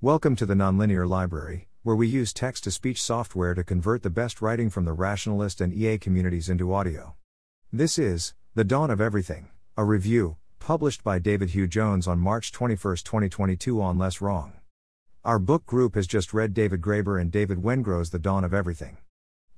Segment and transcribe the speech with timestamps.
[0.00, 4.10] Welcome to the Nonlinear Library, where we use text to speech software to convert the
[4.10, 7.16] best writing from the rationalist and EA communities into audio.
[7.72, 12.52] This is The Dawn of Everything, a review, published by David Hugh Jones on March
[12.52, 14.52] 21, 2022, on Less Wrong.
[15.24, 18.98] Our book group has just read David Graeber and David Wengrow's The Dawn of Everything.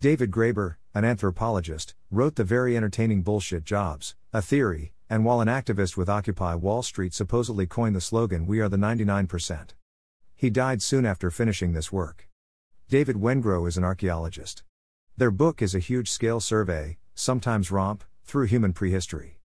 [0.01, 5.49] David Graeber, an anthropologist, wrote The Very Entertaining Bullshit Jobs, a theory, and while an
[5.49, 9.75] activist with Occupy Wall Street supposedly coined the slogan We are the 99%.
[10.41, 12.27] He died soon after finishing this work.
[12.89, 14.63] David Wengrow is an archaeologist.
[15.19, 19.39] Their book is a huge scale survey, sometimes romp, through human prehistory.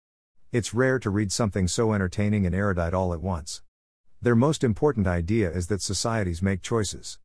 [0.52, 3.64] It's rare to read something so entertaining and erudite all at once.
[4.22, 7.18] Their most important idea is that societies make choices.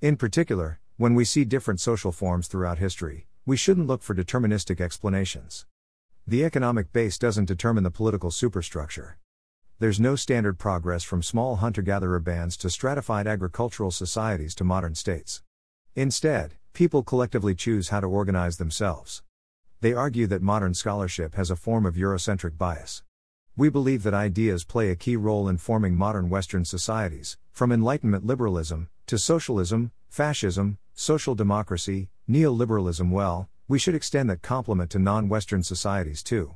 [0.00, 4.80] In particular, when we see different social forms throughout history, we shouldn't look for deterministic
[4.80, 5.64] explanations.
[6.26, 9.16] The economic base doesn't determine the political superstructure
[9.82, 14.94] there's no standard progress from small hunter gatherer bands to stratified agricultural societies to modern
[14.94, 15.42] states.
[15.96, 19.24] Instead, people collectively choose how to organize themselves.
[19.80, 23.02] They argue that modern scholarship has a form of Eurocentric bias.
[23.56, 28.24] We believe that ideas play a key role in forming modern Western societies, from Enlightenment
[28.24, 33.10] liberalism, to socialism, fascism, social democracy, neoliberalism.
[33.10, 36.54] Well, we should extend that compliment to non Western societies too.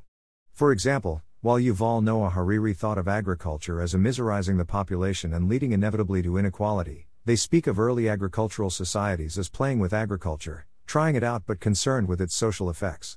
[0.52, 5.70] For example, while Yuval Noah Harari thought of agriculture as immiserizing the population and leading
[5.70, 11.22] inevitably to inequality, they speak of early agricultural societies as playing with agriculture, trying it
[11.22, 13.16] out but concerned with its social effects.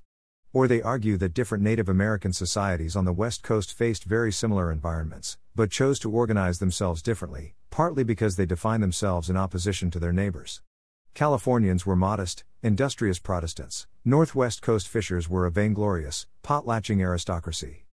[0.54, 4.72] Or they argue that different Native American societies on the West Coast faced very similar
[4.72, 9.98] environments, but chose to organize themselves differently, partly because they define themselves in opposition to
[9.98, 10.62] their neighbors.
[11.16, 17.88] Californians were modest, industrious Protestants, Northwest Coast fishers were a vainglorious, potlatching aristocracy.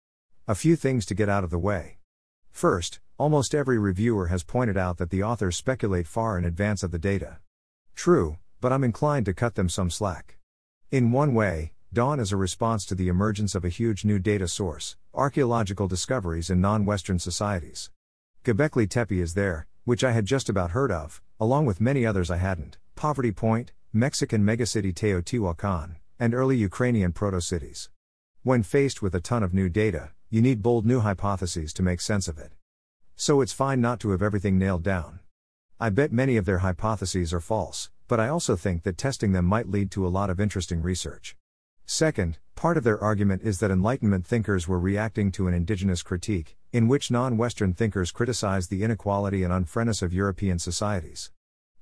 [0.48, 1.98] A few things to get out of the way.
[2.50, 6.90] First, almost every reviewer has pointed out that the authors speculate far in advance of
[6.90, 7.38] the data.
[7.94, 10.38] True, but I'm inclined to cut them some slack.
[10.90, 14.48] In one way, Dawn is a response to the emergence of a huge new data
[14.48, 17.92] source archaeological discoveries in non Western societies.
[18.44, 22.32] Göbekli Tepe is there, which I had just about heard of, along with many others
[22.32, 27.90] I hadn't Poverty Point, Mexican megacity Teotihuacan, and early Ukrainian proto cities.
[28.42, 32.00] When faced with a ton of new data, you need bold new hypotheses to make
[32.00, 32.52] sense of it.
[33.16, 35.20] So it's fine not to have everything nailed down.
[35.78, 39.44] I bet many of their hypotheses are false, but I also think that testing them
[39.44, 41.36] might lead to a lot of interesting research.
[41.84, 46.56] Second, part of their argument is that Enlightenment thinkers were reacting to an indigenous critique,
[46.72, 51.30] in which non Western thinkers criticized the inequality and unfriendness of European societies.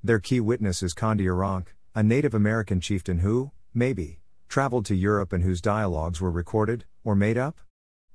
[0.03, 4.19] Their key witness is Kandiaronk, a Native American chieftain who, maybe,
[4.49, 7.61] traveled to Europe and whose dialogues were recorded, or made up?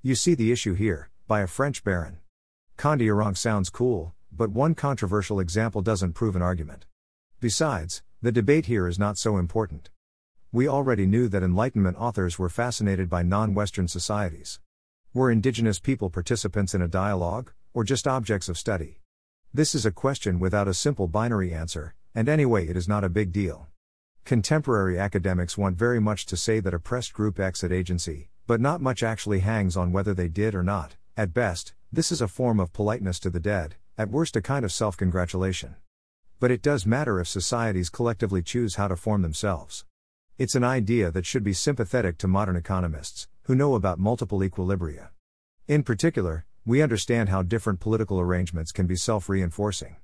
[0.06, 2.20] You see the issue here, by a French baron.
[2.78, 6.86] Kandiaronk sounds cool, but one controversial example doesn't prove an argument.
[7.40, 9.90] Besides, the debate here is not so important.
[10.52, 14.60] We already knew that Enlightenment authors were fascinated by non Western societies.
[15.12, 19.02] Were indigenous people participants in a dialogue, or just objects of study?
[19.52, 23.10] This is a question without a simple binary answer, and anyway, it is not a
[23.10, 23.70] big deal.
[24.24, 28.82] Contemporary academics want very much to say that oppressed group X at agency, but not
[28.82, 30.96] much actually hangs on whether they did or not.
[31.18, 34.66] At best, this is a form of politeness to the dead, at worst, a kind
[34.66, 35.76] of self congratulation.
[36.40, 39.86] But it does matter if societies collectively choose how to form themselves.
[40.38, 45.10] It's an idea that should be sympathetic to modern economists, who know about multiple equilibria.
[45.68, 49.96] In particular, we understand how different political arrangements can be self reinforcing.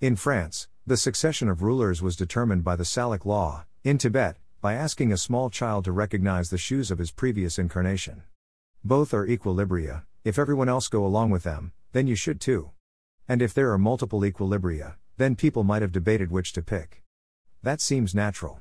[0.00, 4.74] In France, the succession of rulers was determined by the Salic law, in Tibet, by
[4.74, 8.22] asking a small child to recognize the shoes of his previous incarnation.
[8.84, 12.70] Both are equilibria, if everyone else go along with them, then you should too.
[13.26, 17.02] And if there are multiple equilibria, then people might have debated which to pick.
[17.62, 18.60] That seems natural.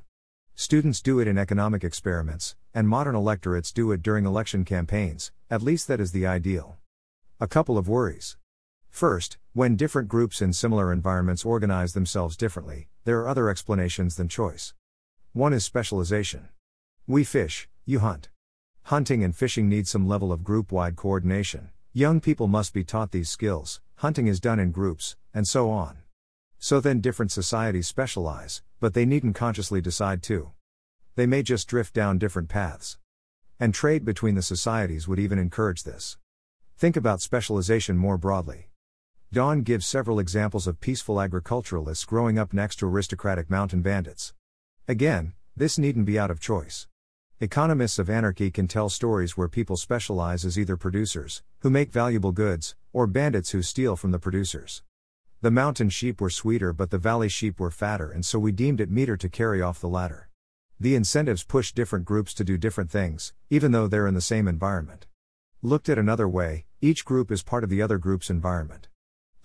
[0.56, 5.62] Students do it in economic experiments, and modern electorates do it during election campaigns, at
[5.62, 6.78] least that is the ideal.
[7.42, 8.38] A couple of worries.
[8.90, 14.28] First, when different groups in similar environments organize themselves differently, there are other explanations than
[14.28, 14.74] choice.
[15.34, 16.50] One is specialization.
[17.06, 18.30] We fish, you hunt.
[18.86, 21.70] Hunting and fishing need some level of group wide coordination.
[21.94, 26.00] Young people must be taught these skills, hunting is done in groups, and so on.
[26.58, 30.50] So then different societies specialize, but they needn't consciously decide to.
[31.16, 32.98] They may just drift down different paths.
[33.60, 36.18] And trade between the societies would even encourage this.
[36.76, 38.70] Think about specialization more broadly.
[39.32, 44.34] Dawn gives several examples of peaceful agriculturalists growing up next to aristocratic mountain bandits.
[44.90, 46.88] Again, this needn't be out of choice.
[47.40, 52.32] Economists of anarchy can tell stories where people specialize as either producers, who make valuable
[52.32, 54.82] goods, or bandits who steal from the producers.
[55.42, 58.82] The mountain sheep were sweeter, but the valley sheep were fatter, and so we deemed
[58.82, 60.28] it meeter to carry off the latter.
[60.80, 64.48] The incentives push different groups to do different things, even though they're in the same
[64.48, 65.06] environment.
[65.62, 68.88] Looked at another way, each group is part of the other group's environment.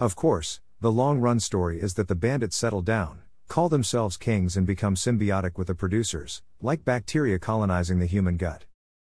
[0.00, 4.56] Of course, the long run story is that the bandits settle down, call themselves kings,
[4.56, 8.64] and become symbiotic with the producers, like bacteria colonizing the human gut.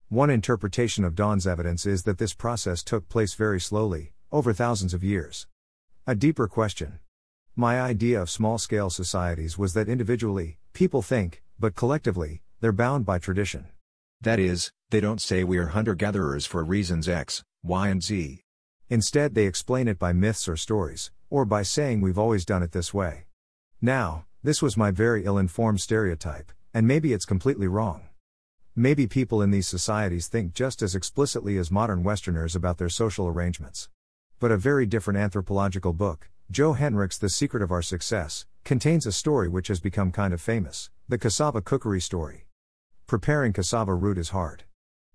[0.08, 4.94] One interpretation of Dawn's evidence is that this process took place very slowly, over thousands
[4.94, 5.46] of years.
[6.06, 6.98] A deeper question.
[7.54, 13.04] My idea of small scale societies was that individually, people think, but collectively, they're bound
[13.04, 13.66] by tradition.
[14.20, 18.42] That is, they don't say we are hunter gatherers for reasons X, Y, and Z.
[18.88, 22.72] Instead, they explain it by myths or stories, or by saying we've always done it
[22.72, 23.24] this way.
[23.84, 28.02] Now, this was my very ill informed stereotype, and maybe it's completely wrong.
[28.76, 33.26] Maybe people in these societies think just as explicitly as modern Westerners about their social
[33.26, 33.88] arrangements.
[34.38, 39.10] But a very different anthropological book, Joe Henrich's The Secret of Our Success, contains a
[39.10, 42.46] story which has become kind of famous the cassava cookery story.
[43.08, 44.62] Preparing cassava root is hard.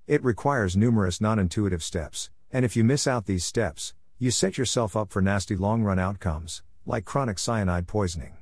[0.07, 4.57] It requires numerous non intuitive steps, and if you miss out these steps, you set
[4.57, 8.36] yourself up for nasty long run outcomes, like chronic cyanide poisoning.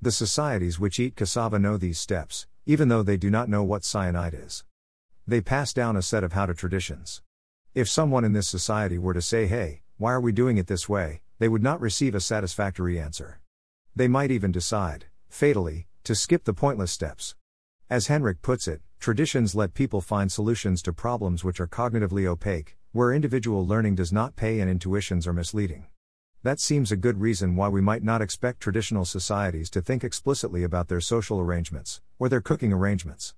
[0.00, 3.84] The societies which eat cassava know these steps, even though they do not know what
[3.84, 4.64] cyanide is.
[5.26, 7.22] They pass down a set of how to traditions.
[7.74, 10.88] If someone in this society were to say, hey, why are we doing it this
[10.88, 11.22] way?
[11.38, 13.40] they would not receive a satisfactory answer.
[13.94, 17.34] They might even decide, fatally, to skip the pointless steps.
[17.88, 22.76] As Henrich puts it, traditions let people find solutions to problems which are cognitively opaque,
[22.92, 25.86] where individual learning does not pay and intuitions are misleading.
[26.48, 30.62] That seems a good reason why we might not expect traditional societies to think explicitly
[30.62, 33.34] about their social arrangements, or their cooking arrangements.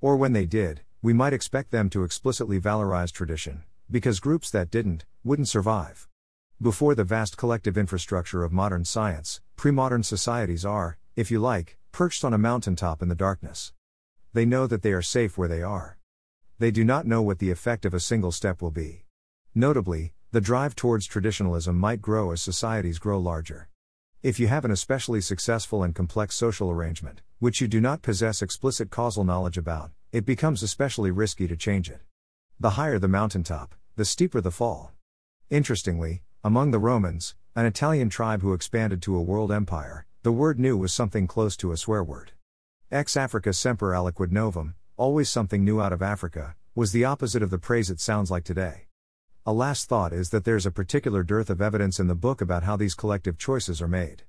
[0.00, 4.70] Or when they did, we might expect them to explicitly valorize tradition, because groups that
[4.70, 6.08] didn't, wouldn't survive.
[6.58, 11.76] Before the vast collective infrastructure of modern science, pre modern societies are, if you like,
[11.92, 13.74] perched on a mountaintop in the darkness.
[14.32, 15.98] They know that they are safe where they are.
[16.58, 19.04] They do not know what the effect of a single step will be.
[19.54, 23.68] Notably, the drive towards traditionalism might grow as societies grow larger.
[24.20, 28.42] If you have an especially successful and complex social arrangement, which you do not possess
[28.42, 32.00] explicit causal knowledge about, it becomes especially risky to change it.
[32.58, 34.90] The higher the mountaintop, the steeper the fall.
[35.50, 40.58] Interestingly, among the Romans, an Italian tribe who expanded to a world empire, the word
[40.58, 42.32] new was something close to a swear word.
[42.90, 47.50] Ex Africa semper aliquid novum, always something new out of Africa, was the opposite of
[47.50, 48.83] the praise it sounds like today.
[49.46, 52.62] A last thought is that there's a particular dearth of evidence in the book about
[52.62, 54.22] how these collective choices are made.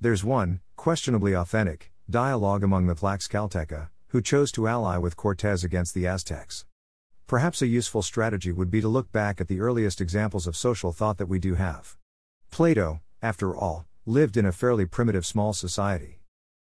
[0.00, 5.92] There's one, questionably authentic, dialogue among the Tlaxcalteca, who chose to ally with Cortes against
[5.92, 6.64] the Aztecs.
[7.26, 10.92] Perhaps a useful strategy would be to look back at the earliest examples of social
[10.92, 11.98] thought that we do have.
[12.50, 16.22] Plato, after all, lived in a fairly primitive small society.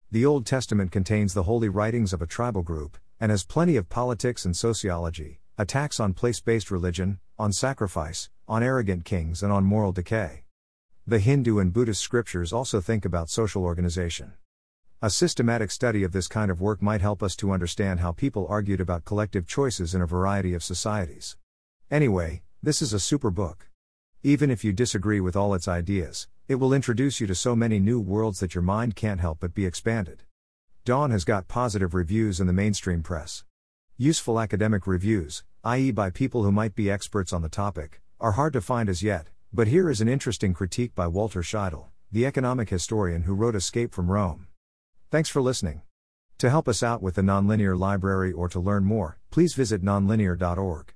[0.09, 3.89] The Old Testament contains the holy writings of a tribal group, and has plenty of
[3.89, 9.63] politics and sociology, attacks on place based religion, on sacrifice, on arrogant kings, and on
[9.63, 10.43] moral decay.
[11.07, 14.33] The Hindu and Buddhist scriptures also think about social organization.
[15.01, 18.45] A systematic study of this kind of work might help us to understand how people
[18.49, 21.37] argued about collective choices in a variety of societies.
[21.89, 23.69] Anyway, this is a super book.
[24.21, 27.79] Even if you disagree with all its ideas, it will introduce you to so many
[27.79, 30.23] new worlds that your mind can't help but be expanded.
[30.83, 33.45] Dawn has got positive reviews in the mainstream press.
[34.01, 38.53] Useful academic reviews, i.e., by people who might be experts on the topic, are hard
[38.53, 42.69] to find as yet, but here is an interesting critique by Walter Scheidel, the economic
[42.69, 44.47] historian who wrote Escape from Rome.
[45.11, 45.81] Thanks for listening.
[46.37, 50.93] To help us out with the Nonlinear Library or to learn more, please visit nonlinear.org.